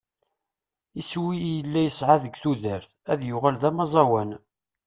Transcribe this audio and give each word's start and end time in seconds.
Iswi 1.01 1.31
i 1.49 1.49
yella 1.55 1.79
yesεa-t 1.81 2.21
deg 2.25 2.35
tudert: 2.41 2.89
ad 3.11 3.19
yuɣal 3.27 3.55
d 3.61 3.63
ameẓẓawan. 3.69 4.29